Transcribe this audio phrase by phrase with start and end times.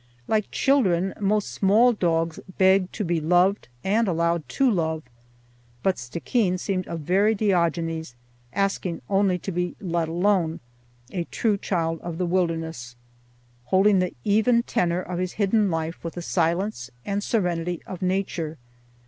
[0.27, 5.03] Like children, most small dogs beg to be loved and allowed to love;
[5.83, 8.15] but Stickeen seemed a very Diogenes,
[8.51, 10.59] asking only to be let alone:
[11.11, 12.95] a true child of the wilderness,
[13.65, 18.57] holding the even tenor of his hidden life with the silence and serenity of nature.